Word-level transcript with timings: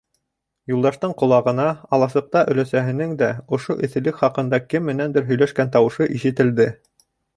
Юлдаштың 0.71 1.11
ҡолағына 1.21 1.65
аласыҡта 1.97 2.41
өләсәһенең 2.53 3.13
дә 3.19 3.29
ошо 3.59 3.77
эҫелек 3.89 4.19
хаҡында 4.23 4.61
кем 4.73 4.89
менәндер 4.93 5.29
һөйләшкән 5.29 5.71
тауышы 5.77 6.09
ишетелде. 6.19 6.69